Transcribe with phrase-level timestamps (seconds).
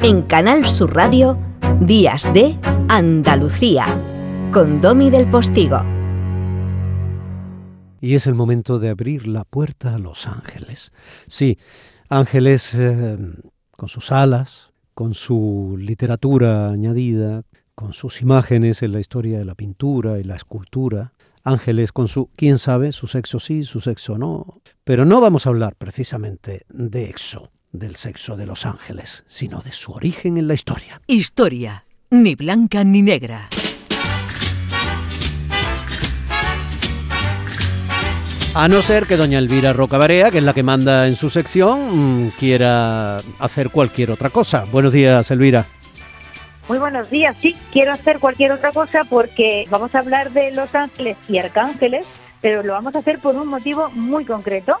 [0.00, 1.36] En Canal Sur Radio,
[1.80, 2.56] Días de
[2.88, 3.84] Andalucía,
[4.52, 5.82] con Domi del Postigo.
[8.00, 10.92] Y es el momento de abrir la puerta a los ángeles.
[11.26, 11.58] Sí,
[12.08, 13.18] ángeles eh,
[13.76, 17.42] con sus alas, con su literatura añadida,
[17.74, 21.12] con sus imágenes en la historia de la pintura y la escultura,
[21.42, 24.60] ángeles con su, quién sabe, su sexo sí, su sexo no.
[24.84, 29.72] Pero no vamos a hablar precisamente de eso, del sexo de los ángeles, sino de
[29.72, 31.00] su origen en la historia.
[31.06, 33.48] Historia, ni blanca ni negra.
[38.54, 42.24] A no ser que doña Elvira Rocabarea, que es la que manda en su sección,
[42.24, 44.64] mm, quiera hacer cualquier otra cosa.
[44.72, 45.66] Buenos días, Elvira.
[46.68, 47.36] Muy buenos días.
[47.40, 52.06] Sí, quiero hacer cualquier otra cosa porque vamos a hablar de los ángeles y arcángeles,
[52.40, 54.76] pero lo vamos a hacer por un motivo muy concreto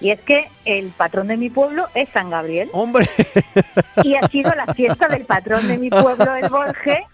[0.00, 2.68] y es que el patrón de mi pueblo es San Gabriel.
[2.72, 3.06] ¡Hombre!
[4.02, 7.06] Y ha sido la fiesta del patrón de mi pueblo, el Borge,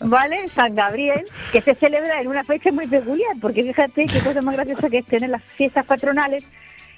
[0.00, 0.48] ¿vale?
[0.54, 4.56] San Gabriel, que se celebra en una fecha muy peculiar, porque fíjate qué cosa más
[4.56, 6.44] graciosa que es tener las fiestas patronales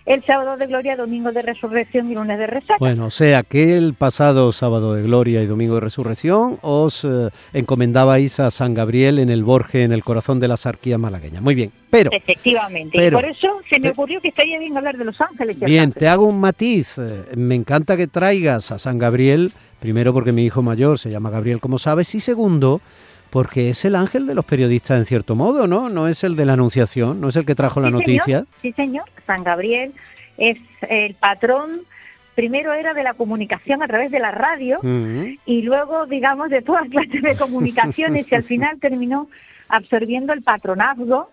[0.06, 2.76] el sábado de gloria, domingo de resurrección y lunes de resaca.
[2.78, 7.30] Bueno, o sea que el pasado sábado de gloria y domingo de resurrección os eh,
[7.54, 11.40] encomendabais a San Gabriel en el Borge, en el corazón de la sarquía malagueña.
[11.40, 12.10] Muy bien, pero...
[12.12, 15.58] Efectivamente, y por eso se me ocurrió que estaría bien hablar de los ángeles.
[15.60, 16.98] Bien, te hago un matiz.
[16.98, 21.30] Eh, me encanta que traigas a San Gabriel, primero porque mi hijo mayor se llama
[21.30, 22.82] Gabriel, como sabes, y segundo
[23.34, 25.88] porque es el ángel de los periodistas en cierto modo, ¿no?
[25.88, 28.44] No es el de la anunciación, no es el que trajo la noticia.
[28.62, 29.06] Sí, señor.
[29.26, 29.92] San Gabriel
[30.38, 31.80] es el patrón
[32.36, 34.78] primero era de la comunicación a través de la radio
[35.46, 39.28] y luego, digamos, de todas clases de comunicaciones y al final terminó
[39.68, 41.28] absorbiendo el patronazgo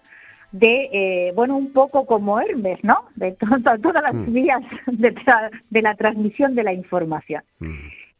[0.51, 3.05] de, eh, bueno, un poco como Hermes, ¿no?
[3.13, 4.33] De todas las mm.
[4.33, 7.43] vías de, la transmisión de la información.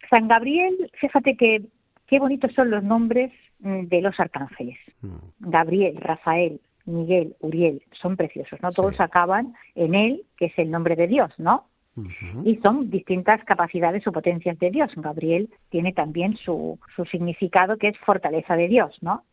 [0.08, 1.64] San Gabriel, fíjate que
[2.06, 4.78] qué bonitos son los nombres mm, de los arcángeles.
[5.02, 5.16] Mm.
[5.40, 8.72] Gabriel, Rafael, Miguel, Uriel, son preciosos, ¿no?
[8.72, 11.66] Todos acaban en él, que es el nombre de Dios, ¿no?
[12.46, 14.92] Y son distintas capacidades o potencias de Dios.
[14.96, 19.24] Gabriel tiene también su, su significado que es fortaleza de Dios, ¿no?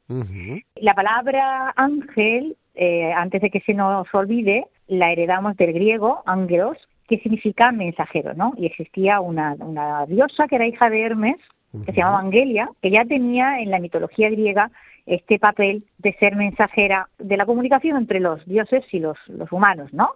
[0.74, 6.76] La palabra ángel, eh, antes de que se nos olvide, la heredamos del griego, ángelos,
[7.06, 8.52] que significa mensajero, ¿no?
[8.56, 11.38] Y existía una, una diosa que era hija de Hermes,
[11.72, 14.70] que se llamaba Angelia, que ya tenía en la mitología griega
[15.08, 19.92] este papel de ser mensajera de la comunicación entre los dioses y los, los humanos,
[19.92, 20.10] ¿no?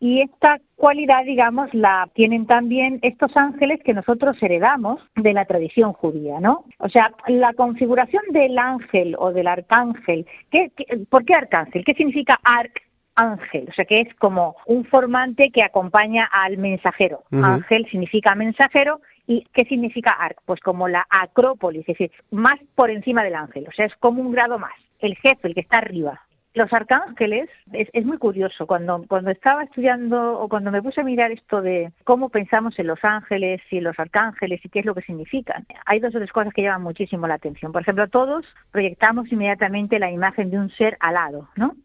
[0.00, 5.92] Y esta cualidad, digamos, la tienen también estos ángeles que nosotros heredamos de la tradición
[5.92, 6.64] judía, ¿no?
[6.78, 10.72] O sea, la configuración del ángel o del arcángel, ¿qué,
[11.08, 11.84] por qué arcángel?
[11.84, 12.82] ¿Qué significa arc?
[13.16, 17.24] ángel, o sea que es como un formante que acompaña al mensajero.
[17.30, 20.40] Ángel significa mensajero ¿Y qué significa ARC?
[20.44, 24.20] Pues como la acrópolis, es decir, más por encima del ángel, o sea, es como
[24.20, 26.20] un grado más, el jefe, el que está arriba.
[26.52, 31.30] Los arcángeles, es, muy curioso, cuando, cuando estaba estudiando o cuando me puse a mirar
[31.30, 34.96] esto de cómo pensamos en los ángeles y en los arcángeles y qué es lo
[34.96, 37.70] que significan, hay dos o tres cosas que llaman muchísimo la atención.
[37.70, 41.76] Por ejemplo, todos proyectamos inmediatamente la imagen de un ser alado, ¿no?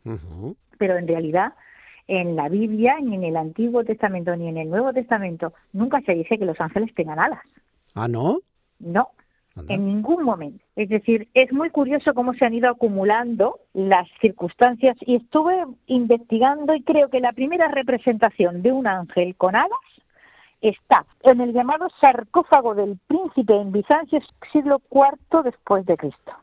[0.80, 1.54] Pero en realidad
[2.08, 6.14] en la Biblia, ni en el Antiguo Testamento, ni en el Nuevo Testamento, nunca se
[6.14, 7.42] dice que los ángeles tengan alas.
[7.94, 8.40] ¿Ah, no?
[8.80, 9.10] No,
[9.70, 10.64] en ningún momento.
[10.76, 16.76] Es decir, es muy curioso cómo se han ido acumulando las circunstancias y estuve investigando
[16.76, 19.80] y creo que la primera representación de un ángel con alas
[20.62, 24.20] está en el llamado sarcófago del príncipe en Bizancio,
[24.52, 26.34] siglo IV después de Cristo.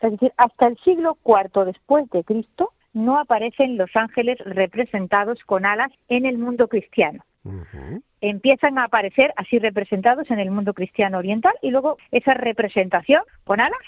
[0.00, 5.66] Es decir, hasta el siglo IV después de Cristo no aparecen los ángeles representados con
[5.66, 7.24] alas en el mundo cristiano.
[8.20, 13.60] Empiezan a aparecer así representados en el mundo cristiano oriental y luego esa representación con
[13.60, 13.80] alas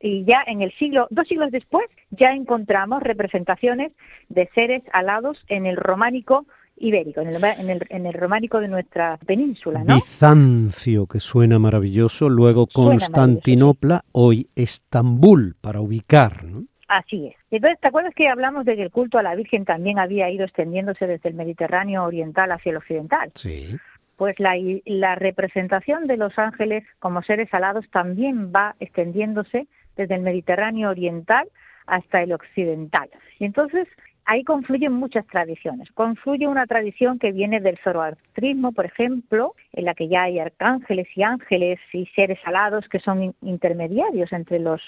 [0.00, 3.92] y ya en el siglo, dos siglos después, ya encontramos representaciones
[4.28, 6.44] de seres alados en el románico
[6.76, 9.84] ibérico, en el, en el, románico de nuestra península.
[9.84, 9.94] ¿no?
[9.94, 16.44] Bizancio, que suena maravilloso, luego Constantinopla, hoy Estambul, para ubicar.
[16.44, 16.64] ¿no?
[16.92, 17.36] Así es.
[17.50, 20.44] Entonces, ¿te acuerdas que hablamos de que el culto a la Virgen también había ido
[20.44, 23.30] extendiéndose desde el Mediterráneo oriental hacia el occidental?
[23.34, 23.78] Sí.
[24.18, 30.20] Pues la, la representación de los ángeles como seres alados también va extendiéndose desde el
[30.20, 31.48] Mediterráneo oriental
[31.86, 33.08] hasta el occidental.
[33.38, 33.88] Y entonces
[34.26, 35.90] ahí confluyen muchas tradiciones.
[35.92, 41.08] Confluye una tradición que viene del zoroastrismo, por ejemplo, en la que ya hay arcángeles
[41.16, 44.82] y ángeles y seres alados que son intermediarios entre los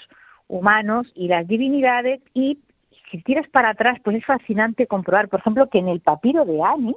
[0.47, 2.59] humanos y las divinidades y
[3.11, 6.61] si tiras para atrás, pues es fascinante comprobar, por ejemplo, que en el papiro de
[6.61, 6.95] Ani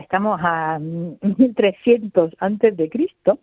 [0.00, 3.38] estamos a 1300 antes de Cristo,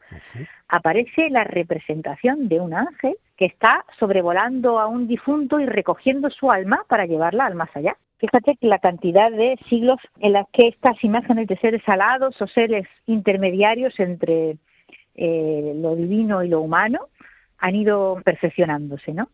[0.69, 6.51] aparece la representación de un ángel que está sobrevolando a un difunto y recogiendo su
[6.51, 7.97] alma para llevarla al más allá.
[8.19, 12.47] Fíjate que la cantidad de siglos en las que estas imágenes de seres alados o
[12.47, 14.57] seres intermediarios entre
[15.15, 17.07] eh, lo divino y lo humano
[17.61, 19.29] han ido perfeccionándose, ¿no?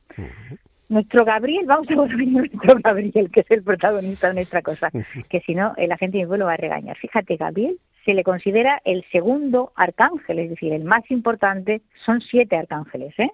[0.89, 4.89] Nuestro Gabriel, vamos a volver a nuestro Gabriel, que es el protagonista de nuestra cosa,
[5.29, 6.95] que si no, la gente de mi pueblo va a regañar.
[6.97, 12.55] Fíjate, Gabriel se le considera el segundo arcángel, es decir, el más importante, son siete
[12.55, 13.13] arcángeles.
[13.19, 13.29] ¿eh?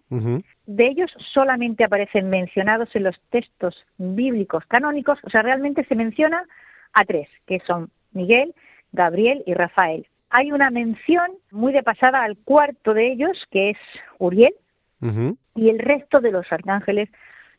[0.66, 6.44] De ellos solamente aparecen mencionados en los textos bíblicos canónicos, o sea, realmente se menciona
[6.94, 8.56] a tres, que son Miguel,
[8.94, 10.08] Gabriel y Rafael.
[10.32, 13.78] Hay una mención muy de pasada al cuarto de ellos, que es
[14.18, 14.56] Uriel,
[15.56, 17.10] y el resto de los arcángeles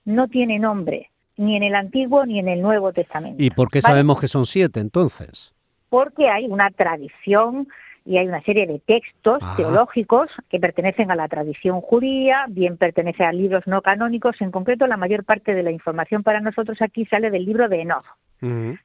[0.05, 3.43] no tiene nombre, ni en el Antiguo ni en el Nuevo Testamento.
[3.43, 5.55] ¿Y por qué sabemos que son siete entonces?
[5.89, 7.69] Porque hay una tradición
[8.05, 13.25] y hay una serie de textos teológicos que pertenecen a la tradición judía, bien pertenece
[13.25, 17.07] a libros no canónicos, en concreto la mayor parte de la información para nosotros aquí
[17.07, 18.05] sale del libro de Enoch,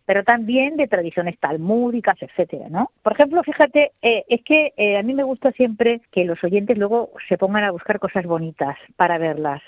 [0.05, 2.91] pero también de tradiciones talmúdicas, etcétera, ¿no?
[3.03, 6.77] Por ejemplo, fíjate, eh, es que eh, a mí me gusta siempre que los oyentes
[6.77, 9.61] luego se pongan a buscar cosas bonitas para verlas.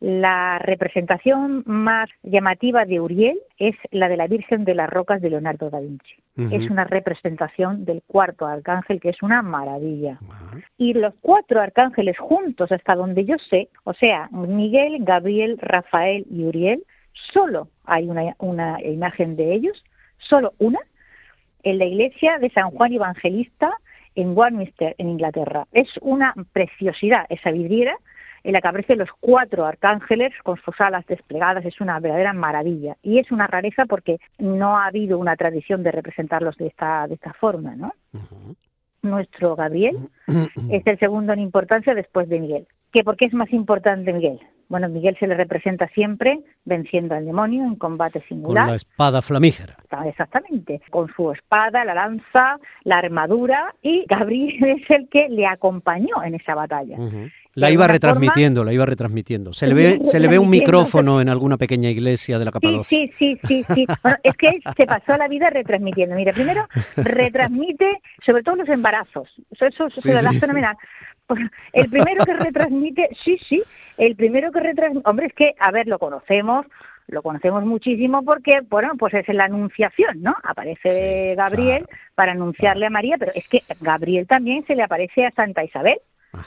[0.00, 5.30] La representación más llamativa de Uriel es la de la Virgen de las Rocas de
[5.30, 6.16] Leonardo da Vinci.
[6.36, 10.18] Es una representación del cuarto arcángel que es una maravilla.
[10.76, 16.44] Y los cuatro arcángeles juntos, hasta donde yo sé, o sea, Miguel, Gabriel, Rafael y
[16.44, 16.82] Uriel,
[17.32, 19.82] solo hay una, una imagen de ellos,
[20.18, 20.80] solo una,
[21.62, 23.72] en la iglesia de San Juan Evangelista
[24.14, 25.66] en Warminster, en Inglaterra.
[25.72, 27.96] Es una preciosidad esa vidriera
[28.46, 32.96] en la que aparecen los cuatro arcángeles con sus alas desplegadas, es una verdadera maravilla.
[33.02, 37.14] Y es una rareza porque no ha habido una tradición de representarlos de esta, de
[37.14, 37.92] esta forma, ¿no?
[39.02, 39.96] Nuestro Gabriel
[40.70, 42.68] es el segundo en importancia después de Miguel.
[42.92, 44.38] ¿Qué, ¿Por qué es más importante Miguel?
[44.68, 48.64] Bueno, Miguel se le representa siempre venciendo al demonio en combate singular.
[48.64, 49.76] Con la espada flamígera.
[50.06, 56.22] Exactamente, con su espada, la lanza, la armadura y Gabriel es el que le acompañó
[56.24, 56.96] en esa batalla.
[57.56, 59.52] La iba retransmitiendo, la iba retransmitiendo.
[59.54, 62.84] Se le ve, se le ve un micrófono en alguna pequeña iglesia de la Capadocia.
[62.84, 63.86] Sí, sí, sí, sí.
[64.02, 66.14] Bueno, es que se pasó la vida retransmitiendo.
[66.16, 69.28] Mira, primero retransmite sobre todo los embarazos.
[69.50, 70.76] Eso, eso, se da fenomenal.
[71.72, 73.62] El primero que retransmite, sí, sí,
[73.96, 76.66] el primero que retransmite, hombre, es que, a ver, lo conocemos,
[77.08, 80.34] lo conocemos muchísimo porque, bueno, pues es en la anunciación, ¿no?
[80.42, 85.30] Aparece Gabriel para anunciarle a María, pero es que Gabriel también se le aparece a
[85.30, 85.98] Santa Isabel.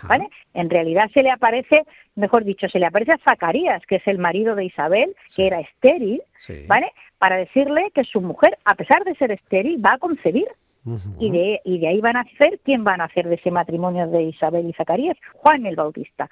[0.07, 0.29] ¿Vale?
[0.53, 1.83] En realidad se le aparece,
[2.15, 5.59] mejor dicho, se le aparece a Zacarías, que es el marido de Isabel, que era
[5.59, 6.21] estéril,
[6.67, 6.91] ¿vale?
[7.17, 10.47] Para decirle que su mujer, a pesar de ser estéril, va a concebir.
[11.19, 14.07] y, de, y de ahí van a nacer, ¿quién va a nacer de ese matrimonio
[14.07, 15.17] de Isabel y Zacarías?
[15.33, 16.29] Juan el Bautista.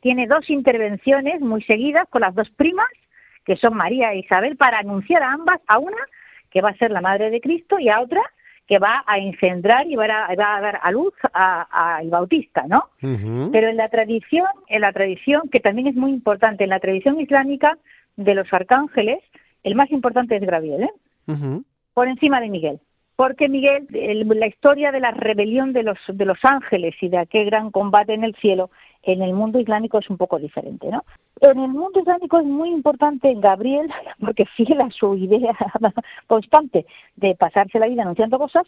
[0.00, 2.88] tiene dos intervenciones muy seguidas con las dos primas,
[3.44, 5.96] que son María e Isabel, para anunciar a ambas, a una
[6.50, 8.22] que va a ser la madre de Cristo y a otra
[8.68, 12.90] que va a engendrar y va a, dar a luz al Bautista, ¿no?
[13.00, 17.18] Pero en la tradición, en la tradición que también es muy importante, en la tradición
[17.18, 17.78] islámica
[18.16, 19.20] de los arcángeles,
[19.64, 21.62] el más importante es Gabriel, ¿eh?
[21.94, 22.80] Por encima de Miguel
[23.18, 27.46] porque Miguel, la historia de la rebelión de los, de los ángeles y de aquel
[27.46, 28.70] gran combate en el cielo,
[29.02, 31.04] en el mundo islámico es un poco diferente, ¿no?
[31.40, 33.90] En el mundo islámico es muy importante Gabriel,
[34.20, 35.56] porque fiel a su idea
[36.26, 36.86] constante
[37.16, 38.66] de pasarse la vida anunciando cosas,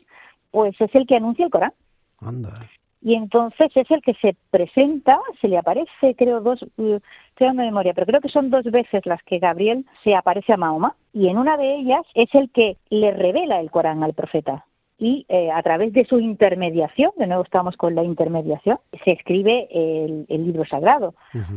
[0.50, 1.72] pues es el que anuncia el Corán.
[2.20, 2.68] Anda
[3.02, 7.62] y entonces es el que se presenta, se le aparece, creo, dos, eh, estoy dando
[7.62, 11.28] memoria, pero creo que son dos veces las que Gabriel se aparece a Mahoma, y
[11.28, 14.66] en una de ellas es el que le revela el Corán al profeta.
[15.00, 19.66] Y eh, a través de su intermediación, de nuevo estamos con la intermediación, se escribe
[19.72, 21.14] el, libro sagrado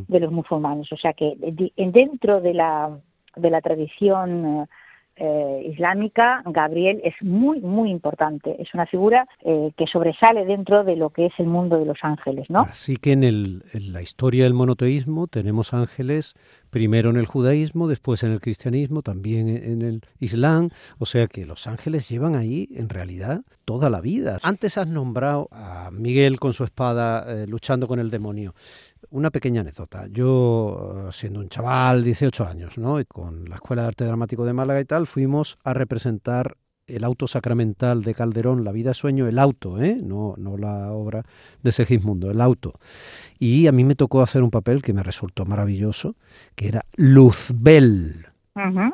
[0.08, 0.90] de los musulmanes.
[0.94, 1.36] O sea que
[1.76, 2.98] dentro de la,
[3.36, 4.66] de la tradición eh,
[5.16, 8.56] eh, islámica, Gabriel es muy, muy importante.
[8.60, 12.00] Es una figura eh, que sobresale dentro de lo que es el mundo de los
[12.02, 12.62] ángeles, ¿no?
[12.62, 16.34] Así que en, el, en la historia del monoteísmo tenemos ángeles
[16.74, 20.72] primero en el judaísmo, después en el cristianismo, también en el islam.
[20.98, 24.40] O sea que los ángeles llevan ahí, en realidad, toda la vida.
[24.42, 28.56] Antes has nombrado a Miguel con su espada eh, luchando con el demonio.
[29.12, 30.08] Una pequeña anécdota.
[30.08, 32.98] Yo, siendo un chaval, 18 años, ¿no?
[33.06, 37.28] Con la Escuela de Arte Dramático de Málaga y tal, fuimos a representar el auto
[37.28, 39.98] sacramental de Calderón, La vida sueño, el auto, ¿eh?
[40.02, 41.24] no, no la obra
[41.62, 42.74] de Segismundo, el auto.
[43.40, 46.16] Y a mí me tocó hacer un papel que me resultó maravilloso,
[46.56, 48.28] que era Luzbel.
[48.56, 48.92] Uh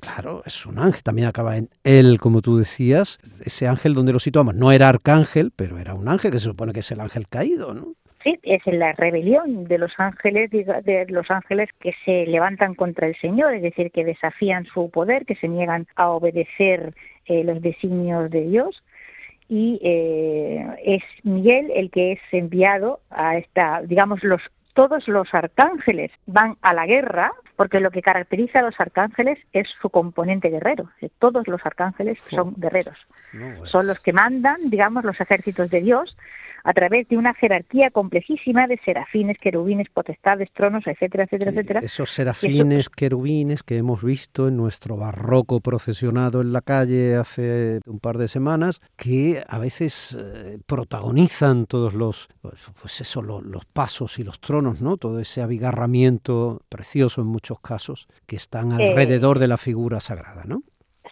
[0.00, 4.20] Claro, es un ángel, también acaba en él, como tú decías, ese ángel donde lo
[4.20, 4.54] situamos.
[4.54, 7.74] No era arcángel, pero era un ángel que se supone que es el ángel caído,
[7.74, 7.94] ¿no?
[8.22, 13.16] Sí, es la rebelión de los ángeles, de los ángeles que se levantan contra el
[13.16, 16.94] Señor, es decir, que desafían su poder, que se niegan a obedecer
[17.26, 18.82] eh, los designios de Dios.
[19.48, 24.42] Y eh, es Miguel el que es enviado a esta, digamos, los
[24.78, 29.68] todos los arcángeles van a la guerra, porque lo que caracteriza a los arcángeles es
[29.82, 30.88] su componente guerrero.
[31.18, 32.96] Todos los arcángeles son guerreros.
[33.64, 36.16] Son los que mandan, digamos, los ejércitos de Dios
[36.68, 41.80] a través de una jerarquía complejísima de serafines, querubines, potestades, tronos, etcétera, etcétera, etcétera.
[41.80, 48.00] Esos serafines, querubines que hemos visto en nuestro barroco procesionado en la calle hace un
[48.00, 54.18] par de semanas, que a veces eh, protagonizan todos los, pues, pues eso, los pasos
[54.18, 54.98] y los tronos, ¿no?
[54.98, 60.42] Todo ese abigarramiento precioso en muchos casos que están eh, alrededor de la figura sagrada,
[60.44, 60.60] ¿no?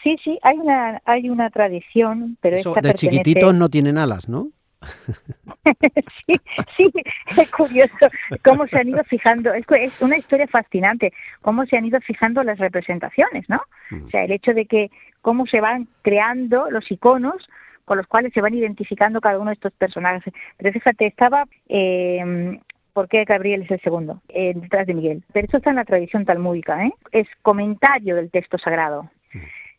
[0.03, 4.51] Sí, sí, hay una, hay una tradición, pero Eso, de chiquititos no tienen alas, ¿no?
[6.27, 6.41] sí,
[6.77, 6.93] sí,
[7.37, 8.07] es curioso
[8.45, 12.43] cómo se han ido fijando, es, es, una historia fascinante, cómo se han ido fijando
[12.43, 13.63] las representaciones, ¿no?
[14.07, 14.91] O sea, el hecho de que
[15.23, 17.49] cómo se van creando los iconos
[17.85, 20.33] con los cuales se van identificando cada uno de estos personajes.
[20.57, 22.59] Pero fíjate, estaba eh,
[22.97, 24.23] ¿Por qué Gabriel es el segundo?
[24.31, 25.23] Eh, detrás de Miguel.
[25.35, 26.95] Pero eso está en la tradición talmúdica, ¿eh?
[27.13, 29.11] Es comentario del texto sagrado.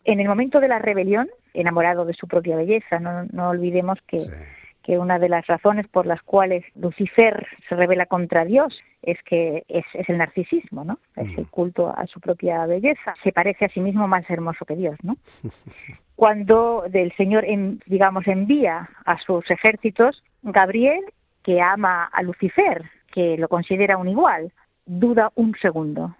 [0.05, 4.17] En el momento de la rebelión, enamorado de su propia belleza, no, no olvidemos que
[4.87, 9.65] que una de las razones por las cuales Lucifer se revela contra Dios es que
[9.67, 10.97] es, el narcisismo, ¿no?
[11.17, 13.13] Es el culto a su propia belleza.
[13.21, 15.17] Se parece a sí mismo más hermoso que Dios, ¿no?
[16.15, 17.45] Cuando el Señor,
[17.85, 21.03] digamos, envía a sus ejércitos, Gabriel,
[21.43, 24.53] que ama a Lucifer, que lo considera un igual,
[24.85, 26.15] duda un segundo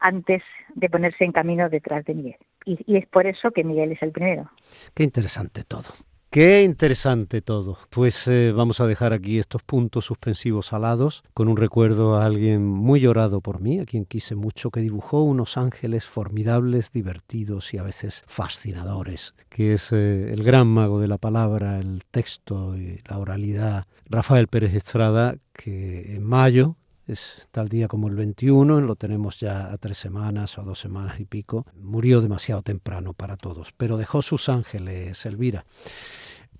[0.00, 0.42] antes
[0.74, 2.38] de ponerse en camino detrás de Miguel.
[2.64, 4.50] y es por eso que Miguel es el primero.
[4.94, 5.90] Qué interesante todo.
[6.30, 7.78] Qué interesante todo.
[7.88, 12.66] Pues eh, vamos a dejar aquí estos puntos suspensivos alados con un recuerdo a alguien
[12.66, 17.78] muy llorado por mí, a quien quise mucho, que dibujó unos ángeles formidables, divertidos y
[17.78, 23.00] a veces fascinadores, que es eh, el gran mago de la palabra, el texto y
[23.08, 26.76] la oralidad, Rafael Pérez Estrada, que en mayo
[27.08, 31.18] es tal día como el 21, lo tenemos ya a tres semanas o dos semanas
[31.20, 31.66] y pico.
[31.80, 35.64] Murió demasiado temprano para todos, pero dejó sus ángeles, Elvira.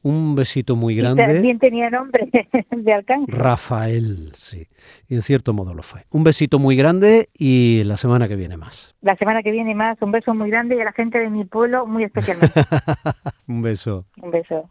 [0.02, 1.24] Un besito muy grande.
[1.24, 2.30] también tenía nombre
[2.70, 3.30] de alcance.
[3.30, 4.66] Rafael, sí.
[5.08, 6.02] Y en cierto modo lo fue.
[6.10, 8.94] Un besito muy grande y la semana que viene más.
[9.02, 10.00] La semana que viene más.
[10.00, 12.60] Un beso muy grande y a la gente de mi pueblo muy especialmente.
[13.48, 14.06] Un beso.
[14.22, 14.70] Un beso.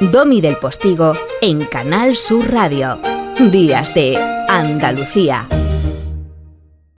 [0.00, 2.98] Domi del Postigo en Canal Sur Radio.
[3.38, 4.16] Días de
[4.48, 5.46] Andalucía.